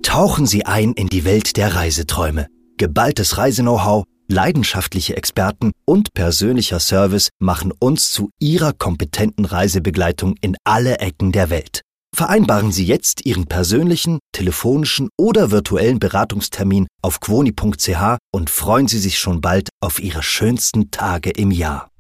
Tauchen 0.03 0.47
Sie 0.47 0.67
ein 0.67 0.95
in 0.95 1.07
die 1.07 1.25
Welt 1.25 1.57
der 1.57 1.77
Reiseträume. 1.77 2.49
Geballtes 2.77 3.39
Reiseknow-how, 3.39 4.03
leidenschaftliche 4.27 5.17
Experten 5.17 5.71
und 5.85 6.13
persönlicher 6.13 6.81
Service 6.81 7.29
machen 7.39 7.73
uns 7.79 8.11
zu 8.11 8.31
Ihrer 8.41 8.73
kompetenten 8.73 9.45
Reisebegleitung 9.45 10.35
in 10.41 10.57
alle 10.65 10.99
Ecken 10.99 11.31
der 11.31 11.51
Welt. 11.51 11.83
Vereinbaren 12.13 12.73
Sie 12.73 12.85
jetzt 12.85 13.25
Ihren 13.27 13.47
persönlichen, 13.47 14.19
telefonischen 14.33 15.09
oder 15.17 15.53
virtuellen 15.53 16.01
Beratungstermin 16.01 16.89
auf 17.01 17.21
quoni.ch 17.21 18.19
und 18.33 18.51
freuen 18.51 18.89
Sie 18.89 18.99
sich 18.99 19.21
schon 19.21 19.41
bald 19.41 19.69
auf 19.81 20.01
Ihre 20.01 20.25
schönsten 20.25 20.91
Tage 20.91 21.31
im 21.31 21.53
Jahr. 21.53 21.91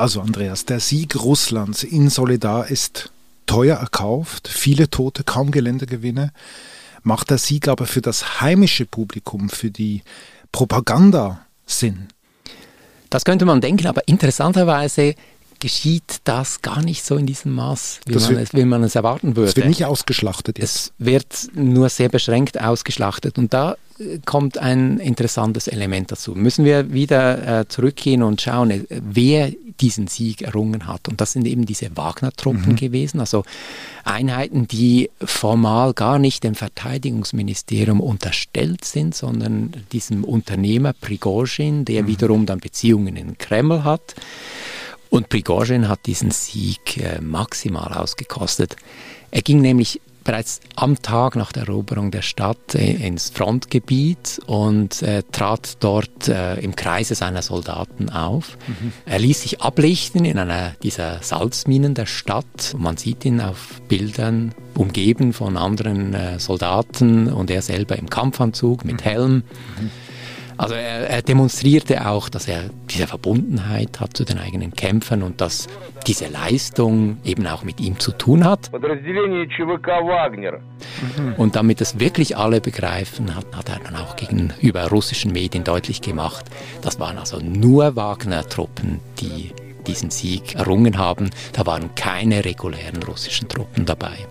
Also 0.00 0.22
Andreas, 0.22 0.64
der 0.64 0.80
Sieg 0.80 1.14
Russlands 1.14 1.82
in 1.82 2.08
Solidar 2.08 2.70
ist 2.70 3.12
teuer 3.44 3.76
erkauft, 3.76 4.48
viele 4.48 4.88
Tote, 4.88 5.24
kaum 5.24 5.50
Geländegewinne. 5.50 6.32
Macht 7.02 7.28
der 7.28 7.36
Sieg 7.36 7.68
aber 7.68 7.84
für 7.84 8.00
das 8.00 8.40
heimische 8.40 8.86
Publikum, 8.86 9.50
für 9.50 9.70
die 9.70 10.02
Propaganda 10.52 11.44
Sinn? 11.66 12.08
Das 13.10 13.26
könnte 13.26 13.44
man 13.44 13.60
denken, 13.60 13.88
aber 13.88 14.08
interessanterweise 14.08 15.16
geschieht 15.60 16.20
das 16.24 16.62
gar 16.62 16.82
nicht 16.82 17.04
so 17.04 17.16
in 17.16 17.26
diesem 17.26 17.52
Maß, 17.54 18.00
wie, 18.06 18.14
man, 18.14 18.28
wird, 18.30 18.40
es, 18.40 18.54
wie 18.54 18.64
man 18.64 18.82
es 18.82 18.94
erwarten 18.94 19.36
würde. 19.36 19.50
Es 19.50 19.56
wird 19.56 19.68
nicht 19.68 19.84
ausgeschlachtet 19.84 20.58
jetzt. 20.58 20.74
Es 20.74 20.92
wird 20.98 21.50
nur 21.54 21.88
sehr 21.88 22.08
beschränkt 22.08 22.60
ausgeschlachtet. 22.60 23.38
Und 23.38 23.54
da 23.54 23.76
kommt 24.24 24.58
ein 24.58 24.98
interessantes 24.98 25.68
Element 25.68 26.10
dazu. 26.10 26.34
Müssen 26.34 26.64
wir 26.64 26.92
wieder 26.92 27.60
äh, 27.60 27.68
zurückgehen 27.68 28.22
und 28.22 28.40
schauen, 28.40 28.70
äh, 28.70 28.84
wer 28.88 29.52
diesen 29.80 30.06
Sieg 30.06 30.42
errungen 30.42 30.86
hat. 30.86 31.08
Und 31.08 31.20
das 31.20 31.32
sind 31.32 31.46
eben 31.46 31.66
diese 31.66 31.96
Wagner-Truppen 31.96 32.72
mhm. 32.72 32.76
gewesen, 32.76 33.20
also 33.20 33.44
Einheiten, 34.04 34.68
die 34.68 35.10
formal 35.22 35.94
gar 35.94 36.18
nicht 36.18 36.44
dem 36.44 36.54
Verteidigungsministerium 36.54 38.00
unterstellt 38.00 38.84
sind, 38.84 39.14
sondern 39.14 39.72
diesem 39.92 40.24
Unternehmer 40.24 40.92
Prigozhin, 40.92 41.84
der 41.84 42.02
mhm. 42.02 42.06
wiederum 42.08 42.46
dann 42.46 42.60
Beziehungen 42.60 43.16
in 43.16 43.38
Kreml 43.38 43.84
hat. 43.84 44.14
Und 45.10 45.28
Prigozhin 45.28 45.88
hat 45.88 46.06
diesen 46.06 46.30
Sieg 46.30 46.96
äh, 46.98 47.20
maximal 47.20 47.92
ausgekostet. 47.92 48.76
Er 49.30 49.42
ging 49.42 49.60
nämlich 49.60 50.00
bereits 50.24 50.60
am 50.76 51.00
Tag 51.02 51.36
nach 51.36 51.52
der 51.52 51.64
Eroberung 51.64 52.10
der 52.10 52.22
Stadt 52.22 52.74
äh, 52.74 52.92
ins 53.06 53.30
Frontgebiet 53.30 54.40
und 54.46 55.02
äh, 55.02 55.22
trat 55.32 55.78
dort 55.80 56.28
äh, 56.28 56.54
im 56.60 56.76
Kreise 56.76 57.14
seiner 57.14 57.42
Soldaten 57.42 58.10
auf. 58.10 58.56
Mhm. 58.68 58.92
Er 59.06 59.18
ließ 59.18 59.42
sich 59.42 59.60
ablichten 59.60 60.24
in 60.24 60.38
einer 60.38 60.72
dieser 60.82 61.22
Salzminen 61.22 61.94
der 61.94 62.06
Stadt. 62.06 62.74
Man 62.78 62.96
sieht 62.96 63.24
ihn 63.24 63.40
auf 63.40 63.80
Bildern 63.88 64.54
umgeben 64.74 65.32
von 65.32 65.56
anderen 65.56 66.14
äh, 66.14 66.38
Soldaten 66.38 67.32
und 67.32 67.50
er 67.50 67.62
selber 67.62 67.98
im 67.98 68.08
Kampfanzug 68.08 68.84
mit 68.84 69.00
mhm. 69.00 69.04
Helm. 69.04 69.34
Mhm. 69.34 69.90
Also 70.60 70.74
er, 70.74 71.08
er, 71.08 71.22
demonstrierte 71.22 72.06
auch, 72.06 72.28
dass 72.28 72.46
er 72.46 72.64
diese 72.90 73.06
Verbundenheit 73.06 73.98
hat 73.98 74.14
zu 74.14 74.26
den 74.26 74.38
eigenen 74.38 74.72
Kämpfern 74.72 75.22
und 75.22 75.40
dass 75.40 75.68
diese 76.06 76.26
Leistung 76.26 77.16
eben 77.24 77.46
auch 77.46 77.64
mit 77.64 77.80
ihm 77.80 77.98
zu 77.98 78.12
tun 78.12 78.44
hat. 78.44 78.70
Und 81.38 81.56
damit 81.56 81.80
es 81.80 81.98
wirklich 81.98 82.36
alle 82.36 82.60
begreifen, 82.60 83.34
hat, 83.34 83.46
hat 83.56 83.70
er 83.70 83.78
dann 83.82 83.96
auch 83.96 84.16
gegenüber 84.16 84.86
russischen 84.88 85.32
Medien 85.32 85.64
deutlich 85.64 86.02
gemacht, 86.02 86.44
das 86.82 87.00
waren 87.00 87.16
also 87.16 87.38
nur 87.38 87.96
Wagner-Truppen, 87.96 89.00
die 89.18 89.52
diesen 89.86 90.10
Sieg 90.10 90.56
errungen 90.56 90.98
haben. 90.98 91.30
Da 91.54 91.64
waren 91.64 91.94
keine 91.94 92.44
regulären 92.44 93.02
russischen 93.02 93.48
Truppen 93.48 93.86
dabei 93.86 94.26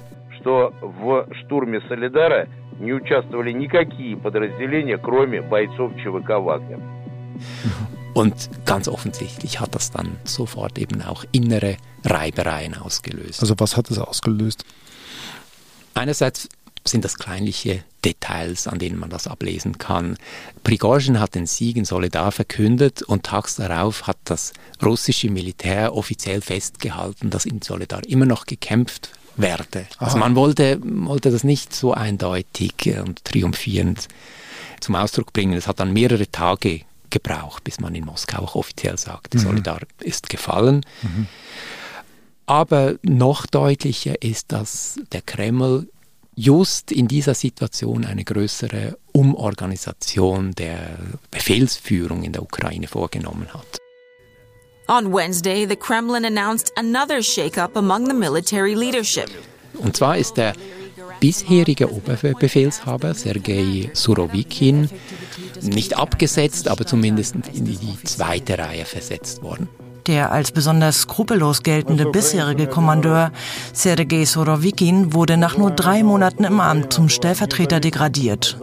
Что 0.49 0.73
в 0.83 1.27
штурме 1.41 1.81
Солидара 1.89 2.49
не 2.79 2.93
участвовали 2.93 3.53
никакие 3.53 4.17
подразделения, 4.17 4.99
кроме 4.99 5.41
бойцов 5.43 5.93
ЧВК 5.97 6.41
«Вагнер». 6.41 6.81
Und 8.15 8.49
ganz 8.65 8.87
offensichtlich 8.87 9.59
hat 9.59 9.75
das 9.75 9.91
dann 9.91 10.17
sofort 10.23 10.79
eben 10.79 11.03
auch 11.03 11.25
innere 11.33 11.77
Reibereien 12.05 12.77
ausgelöst. 12.77 13.41
Also 13.41 13.55
was 13.59 13.77
hat 13.77 13.91
es 13.91 13.99
ausgelöst? 13.99 14.65
Einerseits 15.95 16.49
sind 16.87 17.05
das 17.05 17.19
kleinliche 17.19 17.83
Details, 18.05 18.69
an 18.69 18.79
denen 18.79 18.99
man 18.99 19.11
das 19.11 19.27
ablesen 19.27 19.79
kann. 19.79 20.17
Prigozhin 20.63 21.19
hat 21.19 21.35
den 21.35 21.47
Sieg 21.47 21.77
in 21.77 21.85
Soledar 21.85 22.31
verkündet 22.31 23.03
und 23.03 23.25
tags 23.25 23.57
darauf 23.57 24.07
hat 24.07 24.19
das 24.25 24.53
russische 24.85 25.31
Militär 25.31 25.95
offiziell 25.95 26.41
festgehalten, 26.41 27.31
dass 27.31 27.47
in 27.47 27.63
Soledar 27.63 28.07
immer 28.07 28.27
noch 28.27 28.47
gekämpft 28.47 29.11
werde. 29.42 29.88
Aha. 29.98 30.06
Also 30.06 30.18
man 30.18 30.36
wollte, 30.36 30.80
wollte 30.84 31.32
das 31.32 31.44
nicht 31.44 31.74
so 31.74 31.94
eindeutig 31.94 32.74
und 33.04 33.24
triumphierend 33.24 34.08
zum 34.80 34.96
Ausdruck 34.96 35.34
bringen. 35.34 35.54
Es 35.54 35.68
hat 35.68 35.80
dann 35.80 35.94
mehrere 35.94 36.30
Tage 36.32 36.82
gebraucht, 37.10 37.64
bis 37.64 37.80
man 37.80 37.96
in 37.96 38.06
Moskau 38.06 38.44
auch 38.44 38.56
offiziell 38.56 38.98
sagt, 38.98 39.34
mhm. 39.34 39.40
Solidar 39.40 39.82
ist 40.00 40.30
gefallen. 40.30 40.86
Mhm. 41.02 41.28
Aber 42.46 42.96
noch 43.04 43.46
deutlicher 43.46 44.22
ist, 44.22 44.52
dass 44.52 45.00
der 45.12 45.22
Kreml 45.22 45.88
just 46.36 46.92
in 46.92 47.08
dieser 47.08 47.34
Situation 47.34 48.06
eine 48.06 48.24
größere 48.24 48.98
Umorganisation 49.12 50.54
der 50.54 50.98
Befehlsführung 51.32 52.24
in 52.24 52.32
der 52.32 52.42
Ukraine 52.42 52.88
vorgenommen 52.88 53.54
hat. 53.54 53.80
On 54.90 55.12
Wednesday, 55.14 55.66
the 55.66 55.76
Kremlin 55.76 56.26
announced 56.26 56.72
another 56.76 57.22
shakeup 57.22 57.76
among 57.76 58.08
the 58.08 58.14
military 58.16 58.74
leadership. 58.74 59.30
Und 59.78 59.96
zwar 59.96 60.18
ist 60.18 60.36
der 60.36 60.54
bisherige 61.20 61.94
Oberbefehlshaber 61.94 63.14
Sergei 63.14 63.92
Surovikin 63.94 64.90
nicht 65.62 65.96
abgesetzt, 65.96 66.68
aber 66.68 66.88
zumindest 66.88 67.36
in 67.54 67.66
die 67.66 68.04
zweite 68.04 68.58
Reihe 68.58 68.84
versetzt 68.84 69.44
worden. 69.44 69.70
Der 70.10 70.32
als 70.32 70.52
besonders 70.52 71.02
skrupellos 71.02 71.62
geltende 71.62 72.08
bisherige 72.08 72.66
Kommandeur 72.66 73.32
Sergei 73.74 74.26
Sorowikin 74.26 75.14
wurde 75.14 75.38
nach 75.38 75.56
nur 75.56 75.70
drei 75.70 76.02
Monaten 76.02 76.46
im 76.46 76.60
Amt 76.60 76.92
zum 76.94 77.10
Stellvertreter 77.10 77.80
degradiert. 77.80 78.58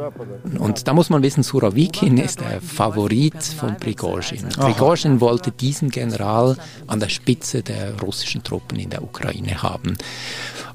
Und 0.59 0.89
da 0.89 0.93
muss 0.93 1.09
man 1.09 1.23
wissen, 1.23 1.45
Sorowikin 1.45 2.19
ist 2.19 2.41
der 2.41 2.61
Favorit 2.61 3.41
von 3.45 3.77
Prigozhin. 3.77 4.49
Prigozhin 4.49 5.21
wollte 5.21 5.53
diesen 5.53 5.91
General 5.91 6.57
an 6.89 6.99
der 6.99 7.11
Spitze 7.11 7.63
der 7.63 7.97
russischen 8.01 8.43
Truppen 8.43 8.81
in 8.81 8.91
der 8.91 9.05
Ukraine 9.05 9.63
haben. 9.63 9.97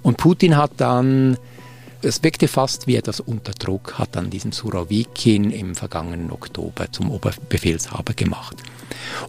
Und 0.04 0.16
Putin 0.16 0.56
hat 0.56 0.72
dann 0.78 1.38
es 2.02 2.24
wirkte 2.24 2.48
fast 2.48 2.88
wie 2.88 2.96
etwas 2.96 3.20
unter 3.20 3.52
Druck, 3.54 4.00
hat 4.00 4.16
dann 4.16 4.30
diesen 4.30 4.52
Surowikin 4.52 5.52
im 5.52 5.76
vergangenen 5.76 6.32
Oktober 6.32 6.92
zum 6.92 7.12
Oberbefehlshaber 7.12 8.14
gemacht. 8.14 8.58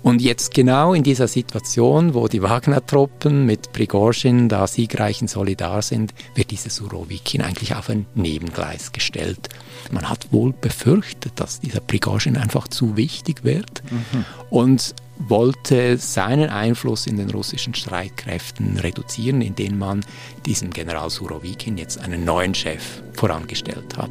Und 0.02 0.20
jetzt 0.20 0.54
genau 0.54 0.94
in 0.94 1.02
dieser 1.02 1.28
Situation, 1.28 2.14
wo 2.14 2.28
die 2.28 2.42
Wagner-Truppen 2.42 3.46
mit 3.46 3.72
Prigozhin 3.72 4.48
da 4.48 4.66
siegreichen 4.66 5.28
Solidar 5.28 5.82
sind, 5.82 6.14
wird 6.34 6.50
dieser 6.50 6.70
Surowikin 6.70 7.42
eigentlich 7.42 7.74
auf 7.74 7.88
ein 7.88 8.06
Nebengleis 8.14 8.92
gestellt. 8.92 9.48
Man 9.90 10.08
hat 10.08 10.32
wohl 10.32 10.52
befürchtet, 10.52 11.32
dass 11.36 11.60
dieser 11.60 11.80
Prigozhin 11.80 12.36
einfach 12.36 12.68
zu 12.68 12.96
wichtig 12.96 13.44
wird 13.44 13.82
mhm. 13.90 14.24
und 14.50 14.94
wollte 15.28 15.96
seinen 15.98 16.50
Einfluss 16.50 17.06
in 17.06 17.16
den 17.16 17.30
russischen 17.30 17.74
Streitkräften 17.74 18.78
reduzieren, 18.78 19.42
indem 19.42 19.78
man 19.78 20.04
diesem 20.46 20.70
General 20.70 21.10
Surowikin 21.10 21.76
jetzt 21.78 21.98
einen 21.98 22.24
neuen 22.24 22.54
Chef 22.54 23.02
vorangestellt 23.14 23.96
hat. 23.96 24.10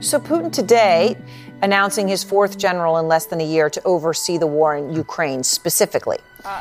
So 0.00 0.18
Putin 0.18 0.50
today 0.50 1.16
announcing 1.62 2.08
his 2.08 2.22
fourth 2.22 2.58
general 2.58 2.98
in 3.00 3.08
less 3.08 3.26
than 3.26 3.40
a 3.40 3.44
year 3.44 3.70
to 3.70 3.80
oversee 3.84 4.38
the 4.38 4.46
war 4.46 4.76
in 4.76 4.98
Ukraine 4.98 5.42
specifically. 5.42 6.18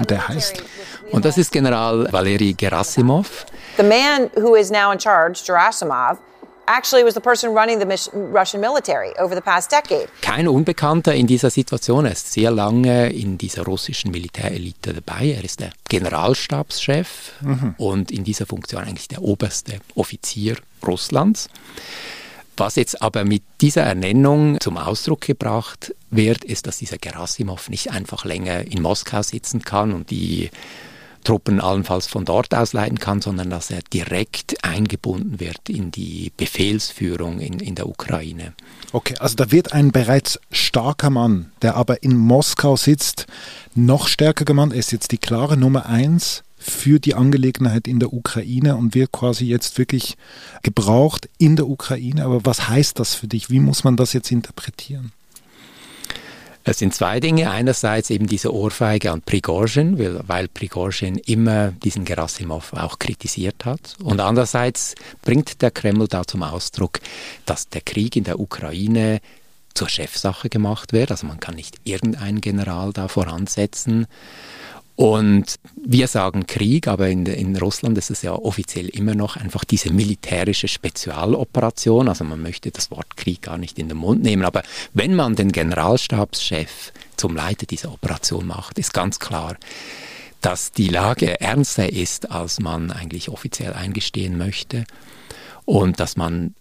Der 0.08 0.28
heißt. 0.28 0.64
Und 1.12 1.26
das 1.26 1.38
ist 1.38 1.52
General 1.52 2.08
Valery 2.12 2.54
Gerasimov. 2.54 3.46
The 3.78 3.84
man 3.84 4.30
who 4.36 4.56
is 4.56 4.72
now 4.72 4.92
in 4.92 5.00
charge, 5.00 5.44
Gerasimov, 5.46 6.20
actually 6.68 7.04
was 7.04 7.14
the 7.14 7.20
person 7.20 7.54
running 7.54 7.80
the 7.80 8.10
Russian 8.14 8.62
military 8.62 9.12
over 9.20 9.36
the 9.36 9.42
past 9.42 9.72
decade. 9.72 10.08
Kein 10.22 10.48
Unbekannter 10.48 11.14
in 11.14 11.28
dieser 11.28 11.50
Situation. 11.50 12.06
Er 12.06 12.14
ist 12.14 12.32
sehr 12.32 12.52
lange 12.52 13.10
in 13.10 13.38
dieser 13.38 13.64
russischen 13.64 14.12
Militärelite 14.12 14.94
dabei. 14.94 15.34
Er 15.38 15.44
ist 15.44 15.60
der 15.60 15.72
Generalstabschef 15.90 17.34
mhm. 17.42 17.76
und 17.78 18.12
in 18.12 18.24
dieser 18.24 18.46
Funktion 18.46 18.84
eigentlich 18.84 19.08
der 19.08 19.22
oberste 19.22 19.80
Offizier 19.96 20.58
Russlands. 20.86 21.50
Was 22.56 22.76
jetzt 22.76 23.02
aber 23.02 23.26
mit 23.26 23.42
dieser 23.62 23.82
Ernennung 23.82 24.60
zum 24.60 24.78
Ausdruck 24.78 25.22
gebracht 25.22 25.96
wird, 26.12 26.44
ist, 26.44 26.68
dass 26.68 26.78
dieser 26.78 27.00
Gerasimov 27.00 27.70
nicht 27.70 27.90
einfach 27.90 28.26
länger 28.26 28.62
in 28.62 28.82
Moskau 28.82 29.24
sitzen 29.24 29.64
kann 29.64 29.92
und 29.92 30.12
die 30.12 30.52
Truppen 31.24 31.60
allenfalls 31.60 32.08
von 32.08 32.26
dort 32.26 32.54
aus 32.54 32.74
leiten 32.74 33.00
kann, 33.00 33.22
sondern 33.22 33.50
dass 33.50 33.72
er 33.72 33.82
direkt 33.82 34.64
eingebunden 34.64 35.40
wird 35.40 35.70
in 35.70 35.92
die 35.92 36.32
Befehlsführung 36.36 37.40
in, 37.40 37.60
in 37.60 37.76
der 37.76 37.88
Ukraine. 37.88 38.54
Okay, 38.92 39.16
also 39.20 39.36
da 39.36 39.52
wird 39.52 39.74
ein 39.74 39.92
bereits 39.92 40.40
starker 40.52 41.10
Mann, 41.10 41.52
der 41.62 41.76
aber 41.76 42.04
in 42.04 42.16
Moskau 42.16 42.76
sitzt, 42.76 43.26
noch 43.76 44.08
stärker 44.08 44.46
gemahnt. 44.46 44.74
Er 44.74 44.80
ist 44.80 44.92
jetzt 44.92 45.12
die 45.12 45.18
klare 45.18 45.58
Nummer 45.58 45.88
eins 45.88 46.44
für 46.58 47.00
die 47.00 47.16
Angelegenheit 47.16 47.88
in 47.88 48.00
der 48.00 48.14
Ukraine 48.14 48.78
und 48.78 48.96
wird 48.96 49.12
quasi 49.12 49.46
jetzt 49.46 49.78
wirklich 49.78 50.16
gebraucht 50.62 51.30
in 51.38 51.56
der 51.56 51.68
Ukraine. 51.68 52.24
Aber 52.24 52.46
was 52.46 52.70
heißt 52.70 53.00
das 53.00 53.16
für 53.16 53.28
dich? 53.28 53.50
Wie 53.50 53.60
muss 53.60 53.84
man 53.84 53.98
das 53.98 54.14
jetzt 54.14 54.32
interpretieren? 54.32 55.12
Es 56.66 56.80
sind 56.80 56.94
zwei 56.96 57.20
Dinge. 57.20 57.52
Einerseits 57.52 58.10
eben 58.10 58.28
diese 58.28 58.54
Ohrfeige 58.54 59.12
an 59.12 59.22
Prigozhin, 59.22 60.00
weil, 60.00 60.22
weil 60.28 60.48
Prigozhin 60.48 61.18
immer 61.18 61.72
diesen 61.72 62.06
Gerasimov 62.06 62.74
auch 62.74 63.00
kritisiert 63.00 63.66
hat. 63.66 63.96
Und 64.02 64.22
andererseits 64.22 64.96
bringt 65.24 65.62
der 65.62 65.72
Kreml 65.72 66.08
da 66.08 66.26
zum 66.26 66.44
Ausdruck, 66.44 67.00
dass 67.46 67.68
der 67.68 67.82
Krieg 67.82 68.16
in 68.16 68.24
der 68.24 68.40
Ukraine 68.40 69.20
zur 69.74 69.90
Chefsache 69.90 70.50
gemacht 70.50 70.94
wird. 70.94 71.12
Also 71.12 71.28
man 71.28 71.40
kann 71.40 71.56
nicht 71.56 71.78
irgendeinen 71.84 72.40
General 72.40 72.94
da 72.94 73.08
voransetzen. 73.08 74.08
Und 74.96 75.56
wir 75.76 76.08
sagen 76.08 76.46
Krieg, 76.46 76.88
aber 76.88 77.10
in, 77.10 77.26
in, 77.26 77.58
Russland 77.58 77.98
ist 77.98 78.12
es 78.12 78.22
ja 78.22 78.34
offiziell 78.34 78.90
immer 78.90 79.16
noch 79.16 79.38
einfach 79.38 79.64
diese 79.64 79.92
militärische 79.92 80.68
Spezialoperation. 80.68 82.08
Also 82.08 82.24
man 82.24 82.42
möchte 82.42 82.70
das 82.70 82.92
Wort 82.92 83.18
Krieg 83.18 83.42
gar 83.42 83.58
nicht 83.58 83.80
in 83.80 83.88
den 83.88 83.98
Mund 83.98 84.22
nehmen. 84.22 84.46
Aber 84.46 84.62
wenn 84.94 85.16
man 85.16 85.36
den 85.36 85.52
Generalstabschef 85.52 86.94
zum 87.18 87.36
Leiter 87.36 87.66
dieser 87.66 87.92
Operation 87.92 88.46
macht, 88.46 88.78
ist 88.78 88.94
ganz 88.94 89.18
klar, 89.20 89.58
dass 90.42 90.72
die 90.72 90.90
Lage 90.90 91.42
ernster 91.42 91.92
ist, 91.92 92.30
als 92.30 92.60
man 92.60 92.92
eigentlich 92.92 93.30
offiziell 93.30 93.74
eingestehen 93.74 94.38
möchte. 94.38 94.86
Und 95.66 96.00
dass 96.00 96.18
man 96.18 96.54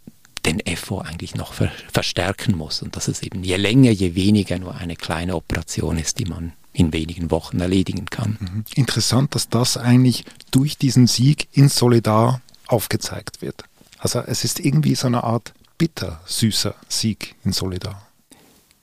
den 0.46 0.62
FO 0.76 1.00
eigentlich 1.00 1.34
noch 1.34 1.52
verstärken 1.92 2.56
muss. 2.56 2.80
Und 2.80 2.96
dass 2.96 3.08
es 3.08 3.22
eben 3.22 3.44
je 3.44 3.56
länger, 3.56 3.90
je 3.90 4.14
weniger 4.14 4.58
nur 4.58 4.74
eine 4.74 4.96
kleine 4.96 5.36
Operation 5.36 5.98
ist, 5.98 6.18
die 6.18 6.24
man 6.24 6.54
in 6.72 6.92
wenigen 6.92 7.30
Wochen 7.30 7.60
erledigen 7.60 8.06
kann. 8.06 8.38
Mhm. 8.40 8.64
Interessant, 8.74 9.34
dass 9.34 9.48
das 9.48 9.76
eigentlich 9.76 10.24
durch 10.50 10.78
diesen 10.78 11.06
Sieg 11.06 11.48
in 11.52 11.68
Solidar 11.68 12.40
aufgezeigt 12.66 13.42
wird. 13.42 13.64
Also 13.98 14.20
es 14.20 14.44
ist 14.44 14.60
irgendwie 14.60 14.94
so 14.94 15.06
eine 15.06 15.24
Art 15.24 15.52
bittersüßer 15.78 16.74
Sieg 16.88 17.34
in 17.44 17.52
Solidar. 17.52 18.06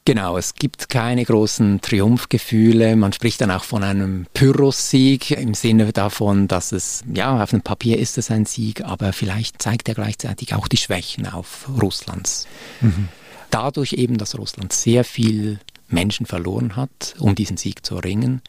Genau, 0.05 0.37
es 0.37 0.55
gibt 0.55 0.89
keine 0.89 1.23
großen 1.23 1.81
Triumphgefühle. 1.81 2.95
Man 2.95 3.13
spricht 3.13 3.41
dann 3.41 3.51
auch 3.51 3.63
von 3.63 3.83
einem 3.83 4.25
Pyrrhus-Sieg 4.33 5.31
im 5.31 5.53
Sinne 5.53 5.91
davon, 5.91 6.47
dass 6.47 6.71
es, 6.71 7.03
ja, 7.13 7.43
auf 7.43 7.51
dem 7.51 7.61
Papier 7.61 7.99
ist 7.99 8.17
es 8.17 8.31
ein 8.31 8.45
Sieg, 8.47 8.83
aber 8.83 9.13
vielleicht 9.13 9.61
zeigt 9.61 9.87
er 9.87 9.93
gleichzeitig 9.93 10.55
auch 10.55 10.67
die 10.67 10.77
Schwächen 10.77 11.27
auf 11.27 11.69
Russlands. 11.79 12.47
Mhm. 12.81 13.09
Dadurch 13.51 13.93
eben, 13.93 14.17
dass 14.17 14.37
Russland 14.37 14.73
sehr 14.73 15.03
viel 15.03 15.59
Menschen 15.89 16.25
verloren 16.25 16.75
hat, 16.75 17.15
um 17.19 17.35
diesen 17.35 17.57
Sieg 17.57 17.85
zu 17.85 17.95
erringen. 17.95 18.41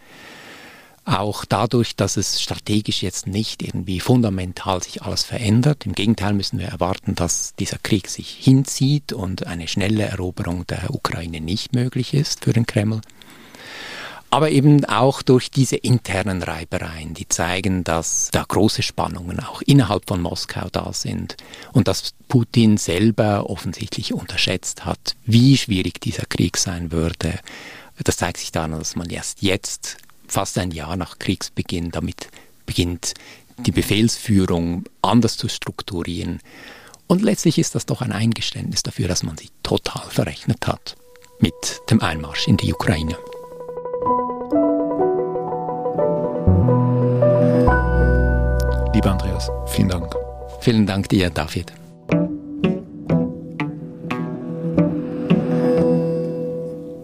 Auch 1.04 1.44
dadurch, 1.44 1.96
dass 1.96 2.16
es 2.16 2.40
strategisch 2.40 3.02
jetzt 3.02 3.26
nicht 3.26 3.62
irgendwie 3.62 4.00
fundamental 4.00 4.82
sich 4.82 5.02
alles 5.02 5.24
verändert. 5.24 5.86
Im 5.86 5.94
Gegenteil 5.94 6.34
müssen 6.34 6.58
wir 6.58 6.68
erwarten, 6.68 7.14
dass 7.14 7.54
dieser 7.56 7.78
Krieg 7.78 8.08
sich 8.08 8.28
hinzieht 8.28 9.12
und 9.12 9.46
eine 9.46 9.66
schnelle 9.66 10.04
Eroberung 10.04 10.66
der 10.66 10.90
Ukraine 10.94 11.40
nicht 11.40 11.74
möglich 11.74 12.14
ist 12.14 12.44
für 12.44 12.52
den 12.52 12.66
Kreml 12.66 13.00
aber 14.30 14.50
eben 14.50 14.84
auch 14.84 15.22
durch 15.22 15.50
diese 15.50 15.76
internen 15.76 16.42
Reibereien, 16.42 17.14
die 17.14 17.28
zeigen, 17.28 17.82
dass 17.82 18.28
da 18.30 18.44
große 18.46 18.82
Spannungen 18.82 19.40
auch 19.40 19.60
innerhalb 19.62 20.06
von 20.06 20.22
Moskau 20.22 20.68
da 20.70 20.92
sind 20.92 21.36
und 21.72 21.88
dass 21.88 22.12
Putin 22.28 22.76
selber 22.76 23.50
offensichtlich 23.50 24.14
unterschätzt 24.14 24.84
hat, 24.84 25.16
wie 25.24 25.56
schwierig 25.56 26.00
dieser 26.00 26.26
Krieg 26.26 26.56
sein 26.56 26.92
würde. 26.92 27.40
Das 28.02 28.16
zeigt 28.16 28.38
sich 28.38 28.52
daran, 28.52 28.70
dass 28.72 28.94
man 28.94 29.10
erst 29.10 29.42
jetzt, 29.42 29.96
fast 30.28 30.56
ein 30.58 30.70
Jahr 30.70 30.96
nach 30.96 31.18
Kriegsbeginn, 31.18 31.90
damit 31.90 32.28
beginnt, 32.66 33.14
die 33.58 33.72
Befehlsführung 33.72 34.84
anders 35.02 35.36
zu 35.36 35.48
strukturieren. 35.48 36.38
Und 37.08 37.22
letztlich 37.22 37.58
ist 37.58 37.74
das 37.74 37.84
doch 37.84 38.00
ein 38.00 38.12
Eingeständnis 38.12 38.84
dafür, 38.84 39.08
dass 39.08 39.24
man 39.24 39.36
sich 39.36 39.50
total 39.64 40.08
verrechnet 40.08 40.68
hat 40.68 40.96
mit 41.40 41.80
dem 41.90 42.00
Einmarsch 42.00 42.46
in 42.46 42.56
die 42.56 42.72
Ukraine. 42.72 43.16
Lieber 49.00 49.12
Andreas, 49.12 49.50
vielen 49.64 49.88
Dank. 49.88 50.14
Vielen 50.60 50.86
Dank 50.86 51.08
dir, 51.08 51.30
David. 51.30 51.72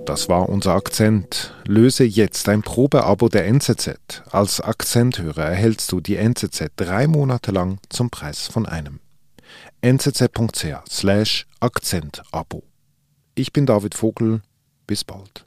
Das 0.04 0.28
war 0.28 0.50
unser 0.50 0.74
Akzent. 0.74 1.54
Löse 1.64 2.04
jetzt 2.04 2.50
ein 2.50 2.60
Probeabo 2.60 3.30
der 3.30 3.46
NZZ. 3.46 4.24
Als 4.30 4.60
Akzenthörer 4.60 5.44
erhältst 5.44 5.90
du 5.90 6.02
die 6.02 6.16
NZZ 6.16 6.66
drei 6.76 7.06
Monate 7.06 7.50
lang 7.50 7.78
zum 7.88 8.10
Preis 8.10 8.46
von 8.46 8.66
einem. 8.66 9.00
nzz.ch 9.80 10.90
slash 10.90 11.46
Akzentabo. 11.60 12.62
Ich 13.34 13.54
bin 13.54 13.64
David 13.64 13.94
Vogel. 13.94 14.42
Bis 14.86 15.02
bald. 15.02 15.46